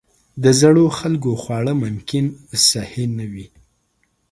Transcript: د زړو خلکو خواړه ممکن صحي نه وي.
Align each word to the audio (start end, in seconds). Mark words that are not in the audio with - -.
د 0.43 0.45
زړو 0.59 0.85
خلکو 0.99 1.31
خواړه 1.41 1.73
ممکن 1.83 2.25
صحي 2.67 3.05
نه 3.17 3.25
وي. 3.33 3.47